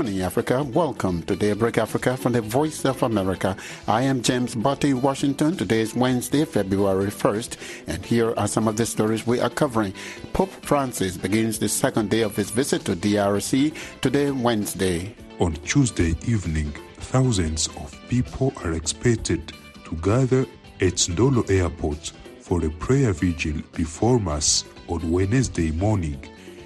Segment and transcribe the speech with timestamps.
[0.00, 0.62] morning, Africa.
[0.62, 3.54] Welcome to Daybreak Africa from the Voice of America.
[3.86, 5.58] I am James Butty, Washington.
[5.58, 9.92] Today is Wednesday, February 1st, and here are some of the stories we are covering.
[10.32, 15.14] Pope Francis begins the second day of his visit to DRC today, Wednesday.
[15.38, 16.72] On Tuesday evening,
[17.12, 19.52] thousands of people are expected
[19.84, 20.46] to gather
[20.80, 26.18] at Ndolo Airport for a prayer vigil before Mass on Wednesday morning.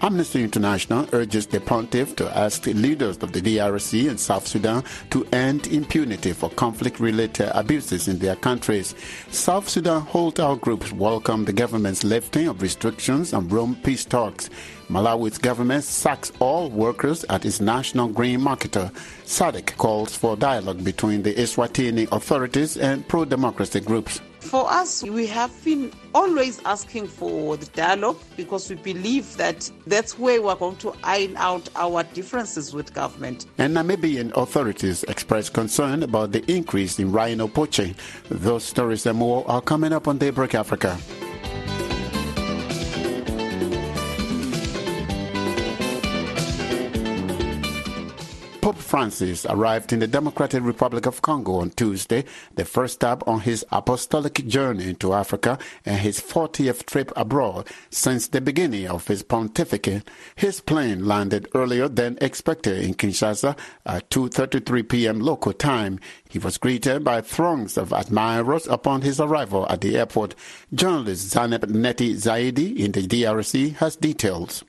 [0.05, 4.85] Amnesty International urges the pontiff to ask the leaders of the DRC and South Sudan
[5.09, 8.95] to end impunity for conflict-related abuses in their countries.
[9.31, 14.51] South Sudan holdout groups welcome the government's lifting of restrictions on Rome peace talks.
[14.91, 18.93] Malawi's government sacks all workers at its national grain marketer.
[19.25, 24.21] SADC calls for dialogue between the Eswatini authorities and pro-democracy groups.
[24.45, 30.19] For us, we have been always asking for the dialogue because we believe that that's
[30.19, 33.47] where we're going to iron out our differences with government.
[33.59, 37.97] And Namibian authorities express concern about the increase in rhino poaching.
[38.29, 40.99] Those stories and more are coming up on Daybreak Africa.
[48.85, 53.65] Francis arrived in the Democratic Republic of Congo on Tuesday, the first stop on his
[53.73, 60.09] apostolic journey to Africa and his 40th trip abroad since the beginning of his pontificate.
[60.37, 65.21] His plane landed earlier than expected in Kinshasa at 2:33 p.m.
[65.21, 65.99] local time.
[66.29, 70.35] He was greeted by throngs of admirers upon his arrival at the airport.
[70.73, 74.63] Journalist Zaneb Neti Zaidi in the DRC has details.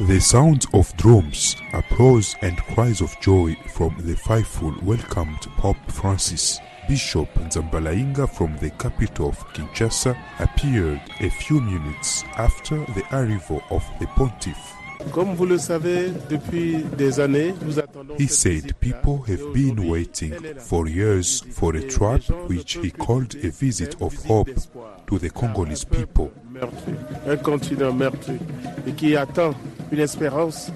[0.00, 6.58] The sounds of drums, applause, and cries of joy from the faithful welcomed Pope Francis.
[6.88, 13.84] Bishop Nzambalainga from the capital of Kinshasa appeared a few minutes after the arrival of
[14.00, 14.74] the pontiff.
[15.12, 20.32] Comme vous le savez, depuis des années, nous attendons He said people have been waiting
[20.32, 20.60] elle est là.
[20.60, 24.50] for years for a trip which he called a visit of hope
[25.06, 26.30] to the Congolese people.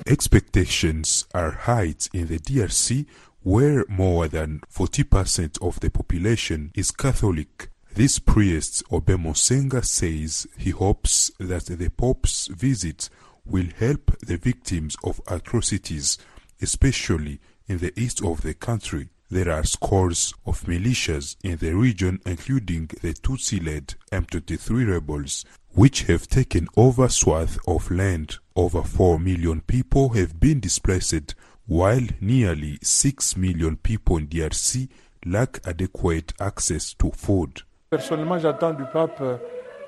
[0.06, 3.06] Expectations are high in the DRC
[3.42, 7.70] where more than 40% of the population is Catholic.
[7.94, 13.08] This priest Obemosenga says he hopes that the Pope's visit
[13.46, 16.18] will help the victims of atrocities,
[16.60, 19.08] especially in the east of the country.
[19.30, 26.28] There are scores of militias in the region, including the Tutsi-led M23 rebels, which have
[26.28, 28.38] taken over swath of land.
[28.58, 31.36] Over 4 million people have been displaced,
[31.68, 34.88] while nearly 6 million people in DRC
[35.24, 37.62] lack adequate access to food.
[37.88, 39.36] Personnellement, j'attends du pape euh,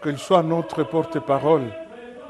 [0.05, 1.73] qu'il soit notre porte-parole,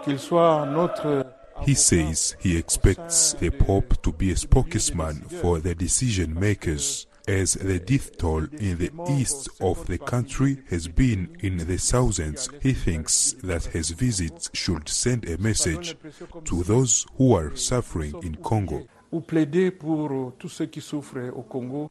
[0.02, 1.26] qu'il soit notre.
[1.66, 7.54] He says he expects the Pope to be a spokesman for the decision makers, as
[7.54, 12.48] the death toll in the east of the country has been in the thousands.
[12.62, 15.96] He thinks that his visit should send a message
[16.44, 18.86] to those who are suffering in Congo.
[19.12, 21.90] Ou plaider pour tous ceux qui souffrent au Congo.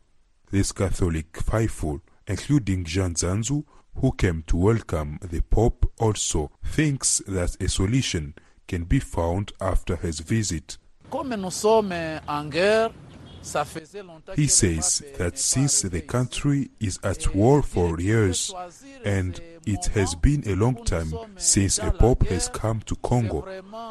[0.52, 3.64] This Catholic faithful, including Jean Zanzu,
[3.96, 8.34] who came to welcome the Pope, also thinks that a solution
[8.68, 10.78] can be found after his visit.
[13.42, 17.00] Comme nous sommes en guerre, ça faisait longtemps He says that since the country is
[17.04, 18.54] at war for years
[19.06, 23.46] and it has been a long time since a pope has come to Congo,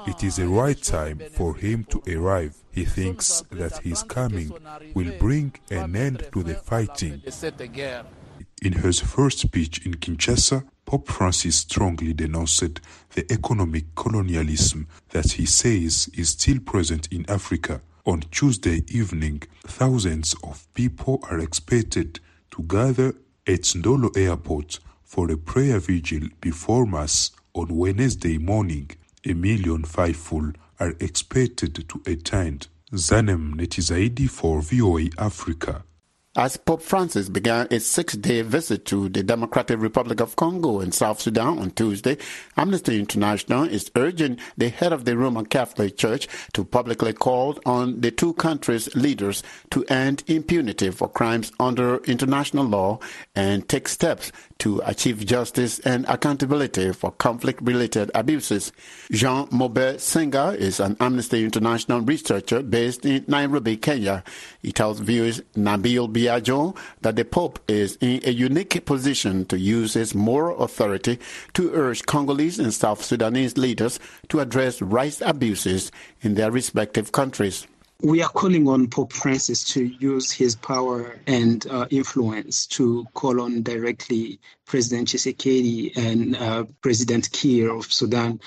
[0.06, 2.54] it is the right time for him to arrive.
[2.72, 4.52] He thinks that his coming
[4.94, 7.20] will bring an end to the fighting.
[7.24, 8.04] de cette guerre.
[8.60, 12.80] In his first speech in Kinshasa, Pope Francis strongly denounced
[13.14, 17.80] the economic colonialism that he says is still present in Africa.
[18.08, 22.20] On Tuesday evening, thousands of people are expected
[22.52, 23.08] to gather
[23.46, 28.90] at Ndolo Airport for a prayer vigil before Mass on Wednesday morning.
[29.26, 32.68] A million faithful are expected to attend.
[32.94, 35.84] Zanem Netizaidi for VOA Africa.
[36.38, 41.20] As Pope Francis began a six-day visit to the Democratic Republic of Congo and South
[41.20, 42.16] Sudan on Tuesday,
[42.56, 48.02] Amnesty International is urging the head of the Roman Catholic Church to publicly call on
[48.02, 49.42] the two countries' leaders
[49.72, 53.00] to end impunity for crimes under international law
[53.34, 58.70] and take steps to achieve justice and accountability for conflict-related abuses.
[59.10, 64.22] Jean Mobert Senga is an Amnesty International researcher based in Nairobi, Kenya.
[64.62, 69.58] He tells viewers Nabil Bia Biagio that the Pope is in a unique position to
[69.58, 71.18] use his moral authority
[71.54, 73.98] to urge Congolese and South Sudanese leaders
[74.28, 75.90] to address rights abuses
[76.20, 77.66] in their respective countries.
[78.00, 83.40] We are calling on Pope Francis to use his power and uh, influence to call
[83.40, 88.38] on directly President Tshisekedi and uh, President Kiir of Sudan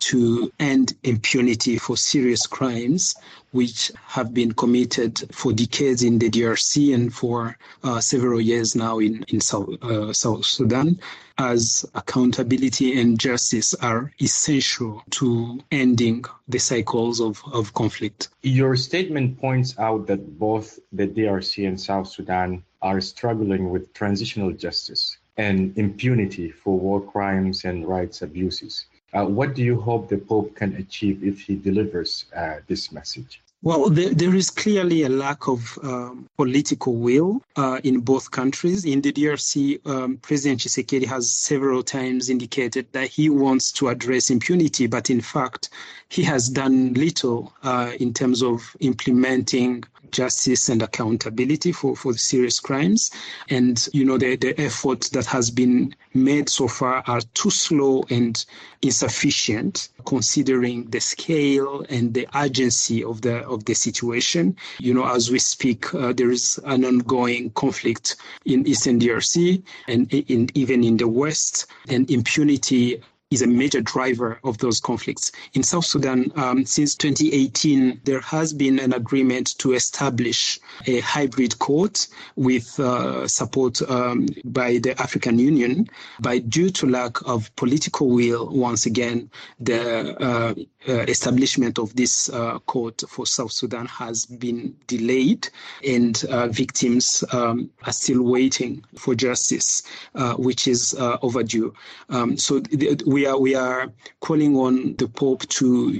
[0.00, 3.14] to end impunity for serious crimes
[3.52, 8.98] which have been committed for decades in the DRC and for uh, several years now
[8.98, 11.00] in, in South, uh, South Sudan,
[11.38, 18.28] as accountability and justice are essential to ending the cycles of, of conflict.
[18.42, 24.52] Your statement points out that both the DRC and South Sudan are struggling with transitional
[24.52, 28.86] justice and impunity for war crimes and rights abuses.
[29.12, 33.40] Uh, what do you hope the Pope can achieve if he delivers uh, this message?
[33.62, 38.86] Well, there, there is clearly a lack of um, political will uh, in both countries.
[38.86, 44.30] In the DRC, um, President Tshisekedi has several times indicated that he wants to address
[44.30, 45.68] impunity, but in fact,
[46.08, 52.60] he has done little uh, in terms of implementing justice and accountability for, for serious
[52.60, 53.10] crimes.
[53.48, 58.04] And, you know, the, the effort that has been made so far are too slow
[58.10, 58.44] and
[58.82, 64.56] insufficient considering the scale and the urgency of the of the situation.
[64.78, 70.12] You know, as we speak, uh, there is an ongoing conflict in Eastern DRC and
[70.12, 75.30] in, even in the West, and impunity is a major driver of those conflicts.
[75.54, 81.56] In South Sudan, um, since 2018, there has been an agreement to establish a hybrid
[81.60, 85.86] court with uh, support um, by the African Union.
[86.18, 89.30] But due to lack of political will, once again,
[89.60, 90.54] the uh,
[90.88, 95.48] uh, establishment of this uh, court for South Sudan has been delayed,
[95.86, 99.82] and uh, victims um, are still waiting for justice,
[100.14, 101.72] uh, which is overdue.
[102.08, 105.90] Um, so th- we are we are calling on the Pope to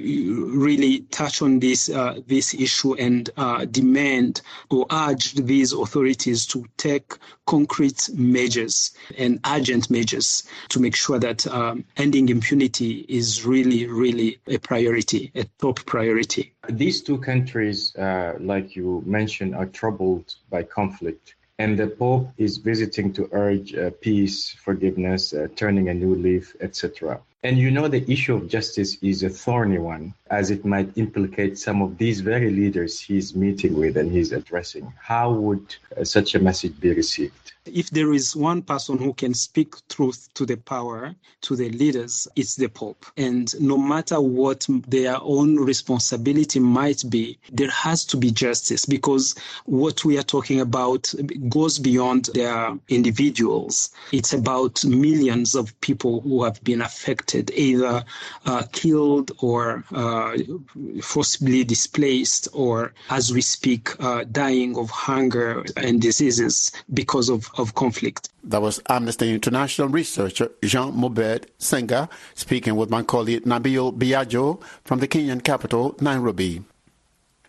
[0.54, 3.30] really touch on this uh, this issue and
[3.70, 7.14] demand or urge these authorities to take
[7.46, 14.38] concrete measures and urgent measures to make sure that um, ending impunity is really really
[14.46, 16.52] a priority, a top priority.
[16.68, 21.34] These two countries, uh, like you mentioned, are troubled by conflict.
[21.60, 26.56] And the Pope is visiting to urge uh, peace, forgiveness, uh, turning a new leaf,
[26.58, 27.20] etc.
[27.42, 31.58] And you know, the issue of justice is a thorny one, as it might implicate
[31.58, 34.92] some of these very leaders he's meeting with and he's addressing.
[35.00, 37.52] How would uh, such a message be received?
[37.66, 42.26] If there is one person who can speak truth to the power, to the leaders,
[42.34, 43.04] it's the Pope.
[43.16, 49.34] And no matter what their own responsibility might be, there has to be justice because
[49.66, 51.12] what we are talking about
[51.48, 53.90] goes beyond their individuals.
[54.10, 58.04] It's about millions of people who have been affected, either
[58.46, 60.36] uh, killed or uh,
[61.02, 67.74] forcibly displaced, or as we speak, uh, dying of hunger and diseases because of of
[67.74, 68.28] conflict.
[68.44, 75.00] That was Amnesty International researcher Jean Mobert Senga speaking with my colleague Nabil Biagio from
[75.00, 76.62] the Kenyan capital, Nairobi.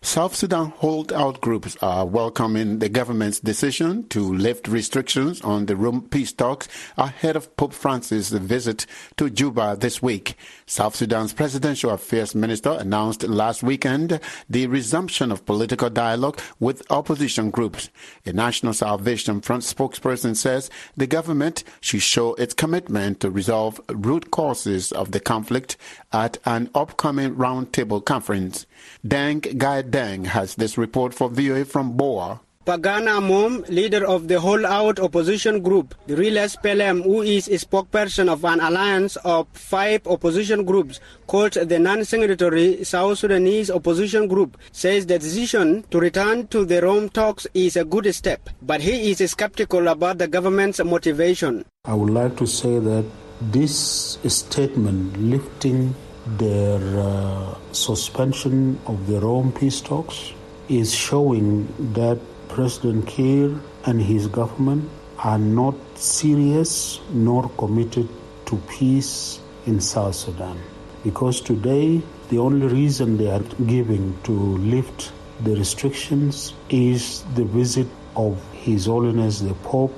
[0.04, 6.02] South Sudan holdout groups are welcoming the government's decision to lift restrictions on the Rome
[6.02, 6.66] peace talks
[6.98, 8.84] ahead of Pope Francis' visit
[9.16, 10.36] to Juba this week.
[10.66, 14.18] South Sudan's Presidential Affairs Minister announced last weekend
[14.50, 17.88] the resumption of political dialogue with opposition groups.
[18.26, 24.32] A National Salvation Front spokesperson says the government should show its commitment to resolve root
[24.32, 25.76] causes of the conflict
[26.12, 28.66] at an upcoming roundtable conference.
[29.06, 32.40] Deng Ghai Deng has this report for VOA from Bor.
[32.64, 38.30] Pagan Amum, leader of the holdout opposition group, the Real SPLM, who is a spokesperson
[38.32, 45.04] of an alliance of five opposition groups called the non-signatory South Sudanese opposition group, says
[45.04, 49.18] the decision to return to the Rome talks is a good step, but he is
[49.30, 51.66] skeptical about the government's motivation.
[51.84, 53.04] I would like to say that
[53.42, 55.94] this statement lifting
[56.26, 60.32] their uh, suspension of the Rome peace talks
[60.68, 64.88] is showing that President Kiir and his government
[65.18, 68.08] are not serious nor committed
[68.46, 70.58] to peace in South Sudan.
[71.04, 75.12] Because today, the only reason they are giving to lift
[75.42, 77.86] the restrictions is the visit
[78.16, 79.94] of His Holiness the Pope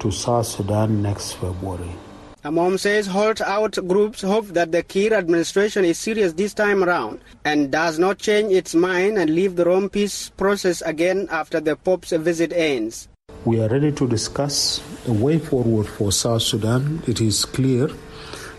[0.00, 1.94] to South Sudan next February.
[2.44, 7.72] Amum says hold-out groups hope that the Kiir administration is serious this time around and
[7.72, 12.12] does not change its mind and leave the Rome peace process again after the Pope's
[12.12, 13.08] visit ends.
[13.44, 17.02] We are ready to discuss a way forward for South Sudan.
[17.08, 17.90] It is clear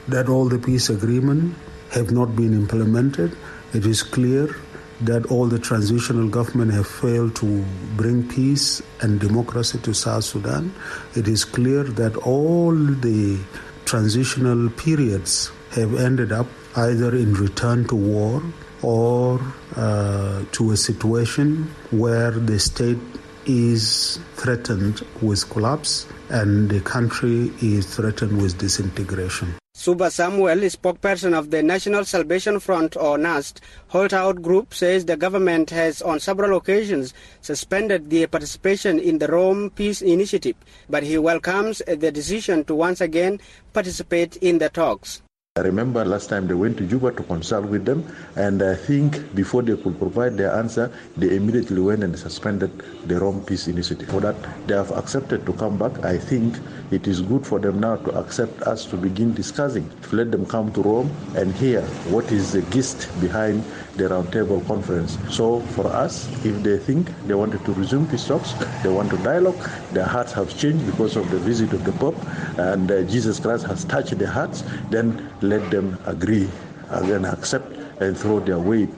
[0.10, 1.58] that all the peace agreements
[1.92, 3.38] have not been implemented.
[3.74, 4.58] It is clear
[5.02, 7.64] that all the transitional government have failed to
[7.96, 10.74] bring peace and democracy to South Sudan.
[11.16, 13.40] It is clear that all the
[13.90, 18.44] transitional periods have ended up either in return to war
[18.84, 19.42] or
[19.76, 23.00] uh, to a situation where the state
[23.48, 29.56] is threatened with collapse and the country is threatened with disintegration.
[29.80, 35.70] Suba Samuel, spokesperson of the National Salvation Front or NAST holdout group, says the government
[35.70, 40.58] has on several occasions suspended their participation in the Rome Peace Initiative,
[40.90, 43.40] but he welcomes the decision to once again
[43.72, 45.22] participate in the talks.
[45.56, 48.06] I remember last time they went to Juba to consult with them,
[48.36, 52.72] and I think before they could provide their answer, they immediately went and suspended
[53.08, 54.10] the Rome Peace Initiative.
[54.10, 54.36] For that,
[54.68, 56.04] they have accepted to come back.
[56.06, 56.56] I think
[56.92, 59.90] it is good for them now to accept us to begin discussing.
[60.10, 63.64] To Let them come to Rome and hear what is the gist behind
[63.96, 65.18] the roundtable conference.
[65.30, 68.54] So for us, if they think they wanted to resume peace talks,
[68.84, 69.60] they want to dialogue,
[69.92, 72.18] their hearts have changed because of the visit of the Pope,
[72.58, 76.50] and uh, Jesus Christ has touched their hearts, then let them agree
[76.90, 78.90] and accept and throw their weight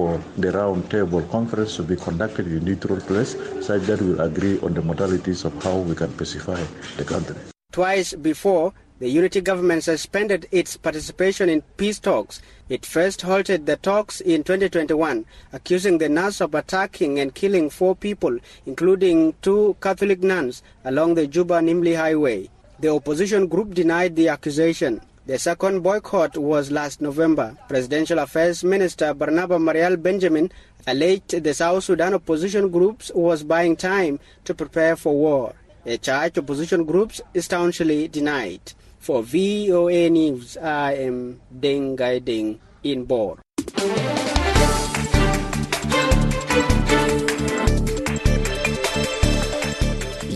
[0.00, 4.22] for the round table conference to be conducted in a neutral place such that we'll
[4.22, 6.60] agree on the modalities of how we can pacify
[6.96, 7.36] the country.
[7.70, 12.40] Twice before, the unity government suspended its participation in peace talks.
[12.70, 17.94] It first halted the talks in 2021, accusing the NAS of attacking and killing four
[17.94, 22.48] people, including two Catholic nuns, along the Juba-Nimule highway.
[22.78, 25.02] The opposition group denied the accusation.
[25.30, 27.56] The second boycott was last November.
[27.68, 30.50] Presidential Affairs Minister Barnaba Marial Benjamin
[30.88, 35.54] alleged the South Sudan opposition groups was buying time to prepare for war.
[35.86, 38.72] A charge opposition groups staunchly denied.
[38.98, 43.38] For VOA News, I am Deng Ghai in Bor.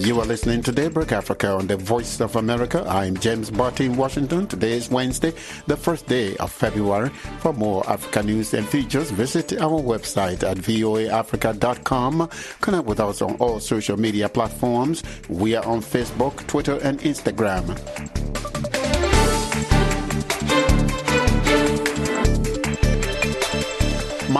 [0.04, 2.84] You are listening to Daybreak Africa on the Voice of America.
[2.86, 4.46] I'm James Butty in Washington.
[4.46, 5.32] Today is Wednesday,
[5.66, 7.08] the first day of February.
[7.38, 12.28] For more Africa news and features, visit our website at voaafrica.com.
[12.60, 15.02] Connect with us on all social media platforms.
[15.30, 17.64] We are on Facebook, Twitter, and Instagram.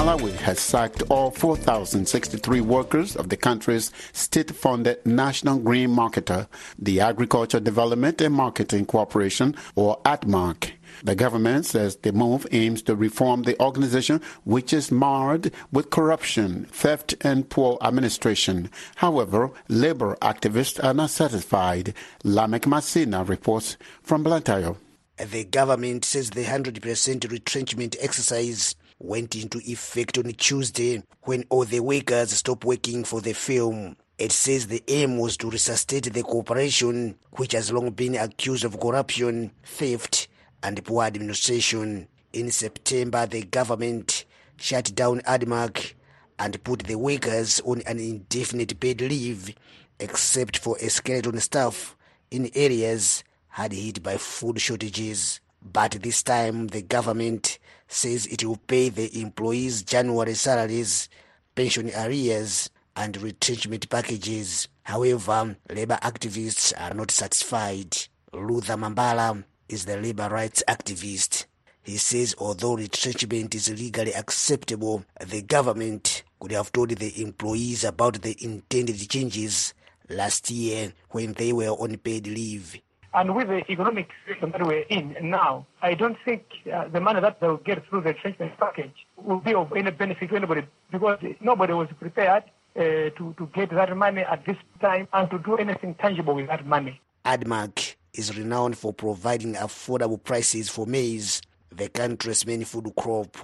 [0.04, 6.46] Malawi has sacked all 4,063 workers of the country's state-funded National Green Marketer,
[6.78, 10.72] the Agriculture Development and Marketing Corporation, or ADMARC.
[11.04, 16.66] The government says the move aims to reform the organization, which is marred with corruption,
[16.66, 18.70] theft, and poor administration.
[18.96, 21.94] However, labor activists are not satisfied.
[22.22, 24.76] Lamek Masina reports from Blantyre.
[25.16, 31.80] The government says the 100% retrenchment exercise went into effect on Tuesday when all the
[31.80, 33.96] workers stopped working for the film.
[34.16, 38.80] It says the aim was to resuscitate the corporation, which has long been accused of
[38.80, 40.28] corruption, theft,
[40.62, 42.08] and poor administration.
[42.32, 44.24] In September, the government
[44.56, 45.94] shut down ADMARC
[46.38, 49.54] and put the workers on an indefinite paid leave,
[50.00, 51.96] except for a skeleton staff
[52.30, 55.40] in areas hard hit by food shortages.
[55.62, 57.58] But this time, the government
[57.94, 61.08] says it will pay the employees' January salaries,
[61.54, 64.68] pension arrears, and retrenchment packages.
[64.82, 67.96] However, labor activists are not satisfied.
[68.32, 71.46] Luther Mambala is the labor rights activist.
[71.82, 78.22] He says although retrenchment is legally acceptable, the government could have told the employees about
[78.22, 79.74] the intended changes
[80.08, 82.80] last year when they were on paid leave.
[83.14, 86.42] And with the economic situation that we're in now, I don't think
[86.72, 90.30] uh, the money that they'll get through the retrenchment package will be of any benefit
[90.30, 92.42] to anybody because nobody was prepared
[92.76, 96.48] uh, to, to get that money at this time and to do anything tangible with
[96.48, 97.00] that money.
[97.24, 101.40] ADMARC is renowned for providing affordable prices for maize,
[101.70, 103.36] the country's main food crop.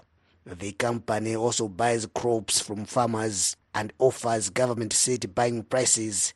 [0.45, 6.35] The company also buys crops from farmers and offers government set buying prices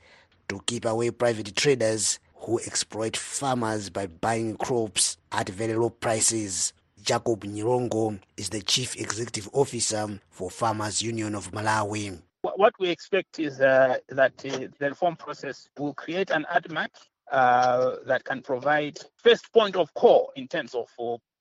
[0.49, 6.73] to keep away private traders who exploit farmers by buying crops at very low prices.
[7.03, 12.21] Jacob Nyirongo is the chief executive officer for Farmers Union of Malawi.
[12.43, 16.89] What we expect is uh, that uh, the reform process will create an ADMARC
[17.31, 20.89] uh, that can provide first point of call in terms of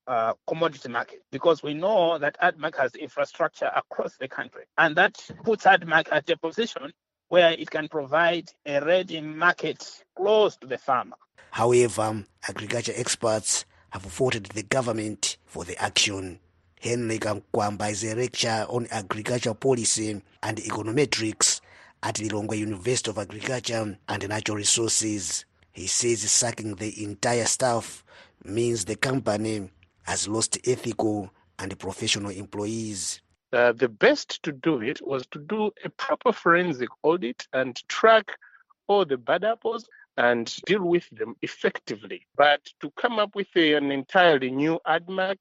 [0.08, 5.18] uh, commodity market because we know that ADMARC has infrastructure across the country and that
[5.44, 6.92] puts ADMARC at a position
[7.34, 11.16] where it can provide a ready market close to the farmer.
[11.50, 16.38] However, agriculture experts have faulted the government for the action.
[16.80, 21.60] Henry Kamkwamba is a lecturer on agriculture policy and econometrics
[22.04, 25.46] at the Lilongwe University of Agriculture and Natural Resources.
[25.72, 28.04] He says sacking the entire staff
[28.44, 29.72] means the company
[30.04, 33.23] has lost ethical and professional employees.
[33.54, 38.32] Uh, the best to do it was to do a proper forensic audit and track
[38.88, 42.26] all the bad apples and deal with them effectively.
[42.36, 45.38] But to come up with a, an entirely new ADMARC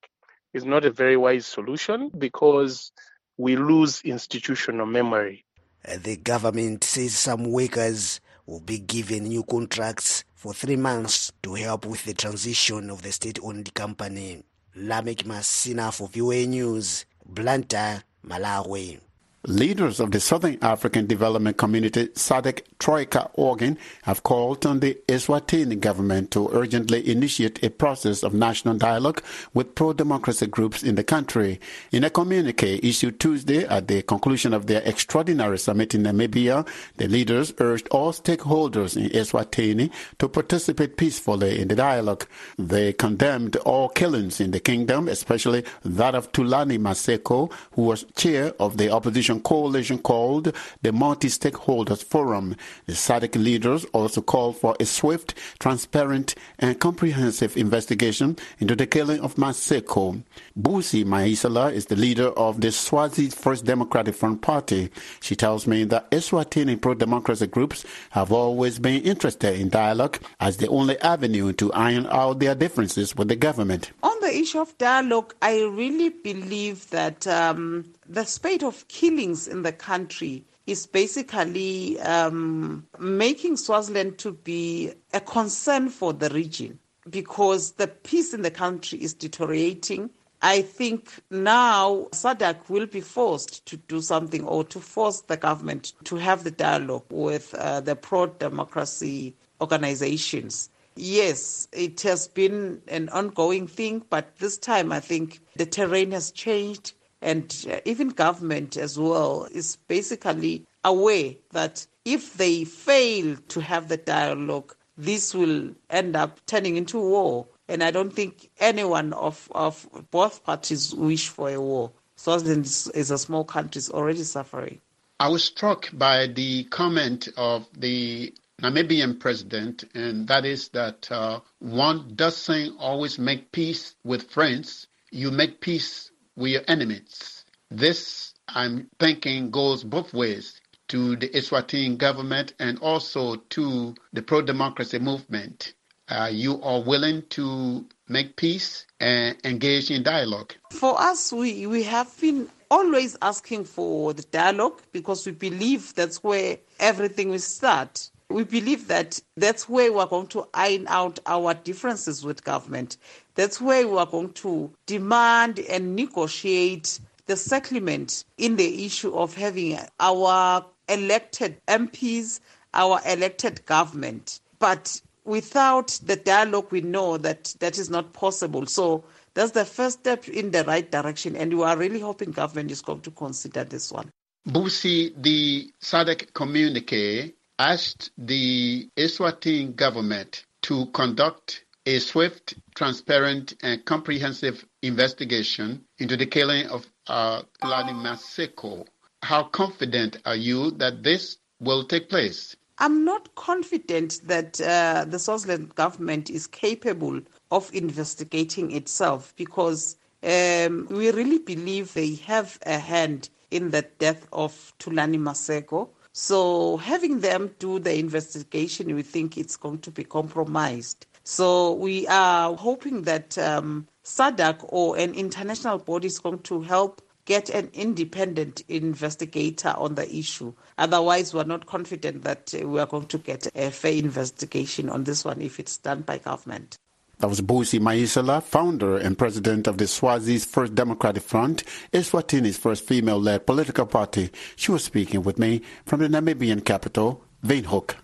[0.53, 2.93] is not a very wise solution because
[3.39, 5.47] we lose institutional memory.
[5.89, 11.55] Uh, the government says some workers will be given new contracts for three months to
[11.55, 14.45] help with the transition of the state-owned company.
[14.77, 19.12] Lamek Masina for VOA News, Blantyre, Malawi.
[19.49, 25.81] Leaders of the Southern African Development Community SADC Troika organ have called on the Eswatini
[25.81, 29.21] government to urgently initiate a process of national dialogue
[29.53, 31.59] with pro-democracy groups in the country.
[31.91, 36.65] In a communique issued Tuesday at the conclusion of their extraordinary summit in Namibia,
[36.99, 42.29] the leaders urged all stakeholders in Eswatini to participate peacefully in the dialogue.
[42.59, 48.53] They condemned all killings in the kingdom, especially that of Thulani Maseko, who was chair
[48.61, 52.57] of the opposition coalition called the Multi-Stakeholders Forum.
[52.87, 59.21] The SADC leaders also called for a swift, transparent, and comprehensive investigation into the killing
[59.21, 60.23] of Maseko.
[60.61, 64.91] Busi Maisala is the leader of the Swazi First Democratic Front Party.
[65.21, 70.69] She tells me that Eswatini pro-democracy groups have always been interested in dialogue as the
[70.69, 73.93] only avenue to iron out their differences with the government.
[74.03, 79.63] On the issue of dialogue, I really believe that um, the spate of killings in
[79.63, 87.73] the country is basically um, making Swaziland to be a concern for the region because
[87.73, 90.11] the peace in the country is deteriorating.
[90.43, 95.95] I think now SADC will be forced to do something or to force the government
[96.05, 100.69] to have the dialogue with uh, the pro democracy organizations.
[100.97, 106.31] Yes, it has been an ongoing thing, but this time I think the terrain has
[106.31, 106.93] changed
[107.23, 113.89] and uh, even government as well is basically aware that if they fail to have
[113.89, 117.47] the dialogue, this will end up turning into war.
[117.69, 121.93] And I don't think anyone of, of both parties wish for a war.
[122.27, 124.81] Is, is a small country, is already suffering.
[125.19, 131.41] I was struck by the comment of the Namibian president, and that is that uh,
[131.59, 134.87] one doesn't always make peace with friends.
[135.11, 137.45] You make peace with are enemies.
[137.71, 144.43] This, I'm thinking, goes both ways to the Eswatini government and also to the pro
[144.43, 145.75] democracy movement.
[146.09, 150.53] Uh, you are willing to make peace and engage in dialogue.
[150.71, 156.23] For us, we, we have been always asking for the dialogue because we believe that's
[156.23, 158.11] where everything will start.
[158.29, 162.97] We believe that that's where we're going to iron out our differences with government.
[163.35, 169.35] That's where we are going to demand and negotiate the settlement in the issue of
[169.35, 172.41] having our elected MPs,
[172.75, 174.41] our elected government.
[174.59, 178.67] But without the dialogue, we know that that is not possible.
[178.67, 182.71] So that's the first step in the right direction, and we are really hoping government
[182.71, 184.11] is going to consider this one.
[184.49, 194.65] Busi, the SADC communique asked the Eswatini government to conduct a swift, transparent, and comprehensive
[194.83, 198.87] investigation into the killing of uh, Lani Maseko.
[199.23, 202.57] How confident are you that this will take place?
[202.79, 210.87] I'm not confident that uh, the Swaziland government is capable of investigating itself because um,
[210.91, 215.91] we really believe they have a hand in the death of Thulani Maseko.
[216.13, 221.07] So having them do the investigation, we think it's going to be compromised.
[221.25, 227.01] So we are hoping that um, SADC or an international body is going to help
[227.25, 230.53] get an independent investigator on the issue.
[230.79, 235.25] Otherwise, we're not confident that we are going to get a fair investigation on this
[235.25, 236.77] one if it's done by government.
[237.19, 242.85] That was Busi Maisala, founder and president of the Swazi's First Democratic Front, Eswatini's first
[242.85, 244.31] female-led political party.
[244.57, 247.95] She was speaking with me from the Namibian capital, Windhoek.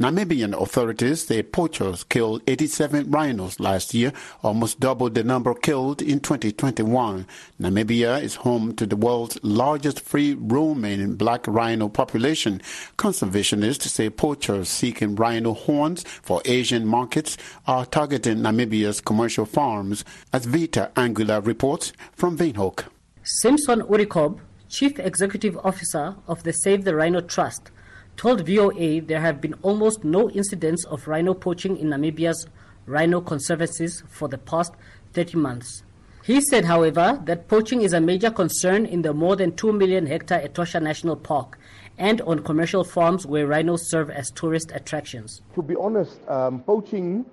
[0.00, 6.18] Namibian authorities say poachers killed 87 rhinos last year, almost double the number killed in
[6.18, 7.24] 2021.
[7.60, 12.60] Namibia is home to the world's largest free-roaming black rhino population.
[12.98, 17.36] Conservationists say poachers seeking rhino horns for Asian markets
[17.68, 22.84] are targeting Namibia's commercial farms, as Vita Angula reports from Windhoek.
[23.22, 27.70] Simson Uri-Khob, Chief Executive Officer of the Save the Rhino Trust,
[28.16, 32.46] told VOA there have been almost no incidents of rhino poaching in Namibia's
[32.86, 34.72] rhino conservancies for the past
[35.12, 35.82] 30 months.
[36.24, 40.06] He said, however, that poaching is a major concern in the more than 2 million
[40.06, 41.58] hectare Etosha National Park
[41.98, 45.42] and on commercial farms where rhinos serve as tourist attractions.
[45.54, 47.26] To be honest, um, poaching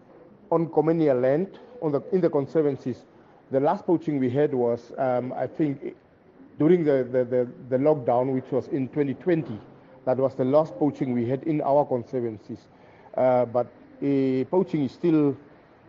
[0.51, 2.97] on communal land on the, in the conservancies,
[3.49, 5.95] the last poaching we had was, um, I think,
[6.59, 9.59] during the, the, the, the lockdown, which was in 2020.
[10.05, 12.59] That was the last poaching we had in our conservancies.
[13.15, 13.67] Uh, but
[14.01, 15.37] uh, poaching is still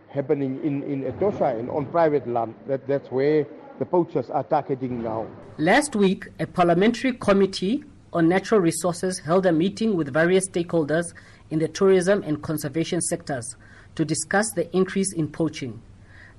[0.09, 2.53] happening in, in Etosha and on private land.
[2.67, 3.47] That, that's where
[3.79, 5.27] the poachers are targeting now.
[5.57, 11.13] Last week, a parliamentary committee on natural resources held a meeting with various stakeholders
[11.49, 13.55] in the tourism and conservation sectors
[13.95, 15.81] to discuss the increase in poaching.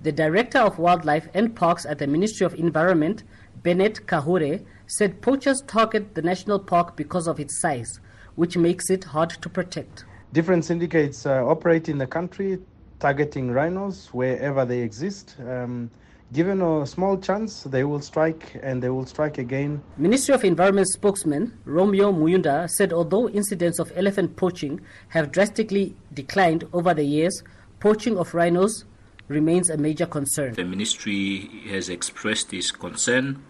[0.05, 3.23] The Director of Wildlife and Parks at the Ministry of Environment,
[3.63, 8.01] Bennett Kahure, said poachers target the national park because of its size,
[8.35, 10.05] which makes it hard to protect.
[10.35, 12.59] Different syndicates uh, operate in the country,
[13.01, 15.37] targeting rhinos wherever they exist.
[15.41, 15.91] Um,
[16.35, 19.83] given a small chance, they will strike and they will strike again.
[19.97, 26.65] Ministry of Environment spokesman Romeo Muyunda said although incidents of elephant poaching have drastically declined
[26.75, 27.43] over the years,
[27.81, 28.85] poaching of rhinos
[29.29, 30.55] remains a major concern.
[30.55, 33.43] The ministry has expressed its concern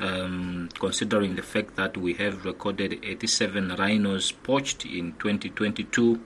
[0.00, 6.20] um, considering the fact that we have recorded 87 rhinos poached in 2022.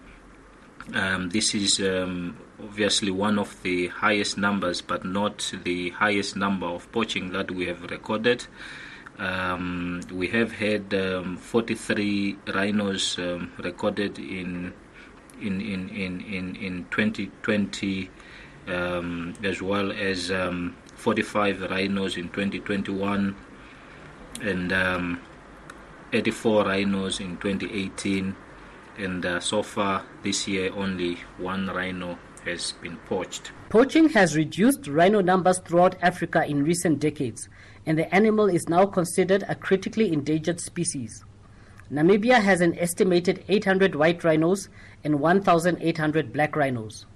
[0.95, 6.67] Um, this is um, obviously one of the highest numbers, but not the highest number
[6.67, 8.47] of poaching that we have recorded.
[9.19, 14.73] Um, we have had um, 43 rhinos um, recorded in
[15.41, 18.11] in in in in, in 2020,
[18.69, 20.31] as well as
[20.97, 23.35] 45 rhinos in 2021
[24.41, 25.21] and um,
[26.13, 28.37] 84 rhinos in 2018
[28.99, 33.53] and uh, so far this year only one rhino has been poached.
[33.69, 37.49] Poaching has reduced rhino numbers throughout Africa in recent decades
[37.87, 41.25] and the animal is now considered a critically endangered species.
[41.91, 44.69] Namibia has an estimated 800 white rhinos
[45.05, 47.07] and 1,800 black rhinos.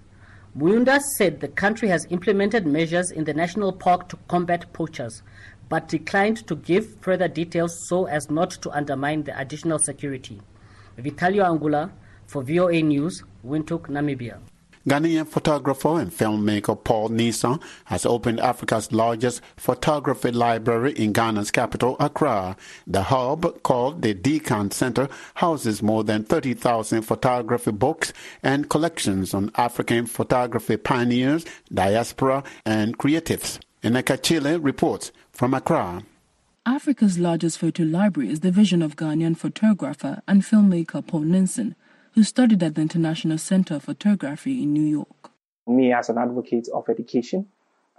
[0.56, 5.22] Muyunda said the country has implemented measures in the national park to combat poachers,
[5.68, 10.40] but declined to give further details so as not to undermine the additional security.
[10.96, 11.90] Vitalio Angula
[12.26, 14.38] for VOA News, Windhoek, Namibia.
[14.88, 21.96] Ghanaian photographer and filmmaker Paul Ninson has opened Africa's largest photography library in Ghana's capital,
[21.98, 22.56] Accra.
[22.86, 28.12] The hub, called the Dikan Center, houses more than 30,000 photography books
[28.44, 31.44] and collections on African photography pioneers,
[31.74, 33.58] diaspora, and creatives.
[33.82, 36.04] Eneka Chile reports from Accra.
[36.64, 41.74] Africa's largest photo library is the vision of Ghanaian photographer and filmmaker Paul Ninson,
[42.16, 45.30] who studied at the International Center for Photography in New York.
[45.66, 47.46] Me, as an advocate of education,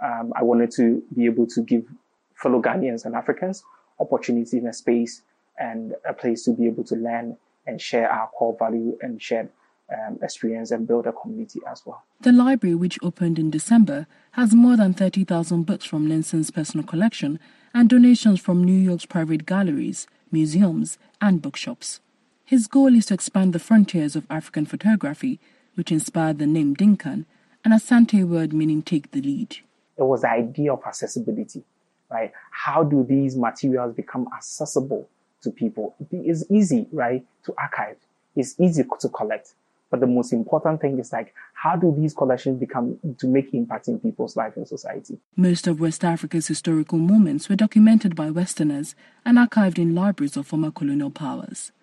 [0.04, 1.86] um, I wanted to be able to give
[2.34, 3.64] fellow Ghanaians and Africans
[4.00, 5.22] opportunity in a space
[5.60, 9.50] and a place to be able to learn and share our core value and shared
[9.94, 12.04] um, experience and build a community as well.
[12.22, 17.40] The library, which opened in December, has more than 30,000 books from Ninson's personal collection
[17.72, 22.00] and donations from New York's private galleries, museums, and bookshops.
[22.48, 25.38] His goal is to expand the frontiers of African photography,
[25.76, 27.26] which inspired the name Dinkan,
[27.66, 29.58] an Asante word meaning take the lead.
[29.98, 31.66] It was the idea of accessibility,
[32.10, 32.32] right?
[32.52, 35.10] How do these materials become accessible
[35.42, 35.94] to people?
[36.10, 37.98] It's easy, right, to archive.
[38.34, 39.54] It's easy to collect.
[39.90, 43.90] But the most important thing is like, how do these collections become to make impact
[43.90, 45.20] in people's life and society?
[45.36, 50.48] Most of West Africa's historical moments were documented by Westerners and archived in libraries of
[50.48, 51.74] former colonial powers.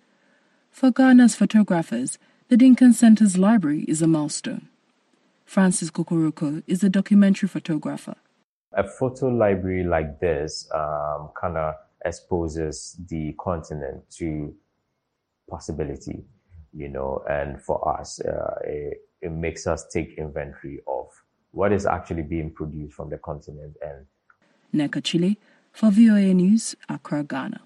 [0.74, 4.68] For Ghana's photographers, the Dinkan Center's library is a milestone.
[5.46, 8.16] Francis Kokoroko is a documentary photographer.
[8.72, 14.52] A photo library like this um, kind of exposes the continent to
[15.48, 16.24] possibility
[16.74, 21.06] you know, and for us, uh, it, it makes us take inventory of
[21.52, 23.76] what is actually being produced from the continent.
[23.80, 24.06] And
[24.74, 25.38] Neka Chile
[25.72, 27.60] for VOA News, Accra, Ghana.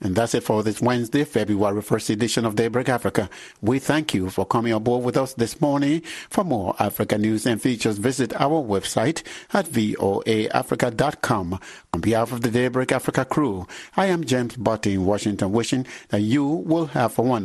[0.00, 3.30] And that's it for this Wednesday, February 1st edition of Daybreak Africa.
[3.62, 6.02] We thank you for coming aboard with us this morning.
[6.28, 9.22] For more Africa news and features, visit our website
[9.54, 11.60] at voaafrica.com.
[11.94, 16.20] On behalf of the Daybreak Africa crew, I am James Butty in Washington, wishing that
[16.20, 17.34] you will have a wonderful